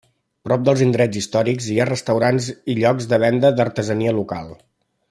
[0.47, 4.53] Prop dels indrets històrics, hi ha restaurants i llocs de venda d'artesania local.